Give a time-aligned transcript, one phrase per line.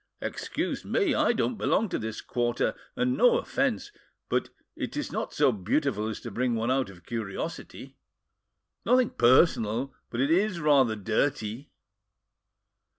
[0.19, 1.13] "Excuse me!
[1.13, 6.31] I don't belong to this quarter, and—no offence—but it is not so beautiful as to
[6.31, 7.97] bring one out of curiosity!
[8.83, 11.69] Nothing personal—but it is rather dirty."